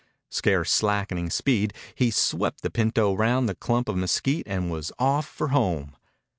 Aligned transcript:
Scarce 0.31 0.71
slackening 0.71 1.29
speed, 1.29 1.75
he 1.93 2.09
swept 2.09 2.61
the 2.63 2.71
pinto 2.71 3.13
round 3.15 3.47
the 3.47 3.53
clump 3.53 3.87
of 3.87 3.97
mesquite 3.97 4.47
and 4.47 4.71
was 4.71 4.91
off 4.97 5.27
for 5.27 5.49
home. 5.49 5.95